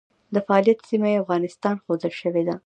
د 0.33 0.35
فعالیت 0.45 0.79
سیمه 0.89 1.09
یې 1.13 1.21
افغانستان 1.23 1.75
ښودل 1.83 2.13
شوې 2.21 2.43
ده. 2.47 2.55